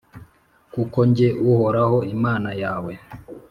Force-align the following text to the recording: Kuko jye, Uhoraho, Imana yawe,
Kuko 0.73 0.97
jye, 1.15 1.29
Uhoraho, 1.49 1.97
Imana 2.15 2.49
yawe, 2.61 2.93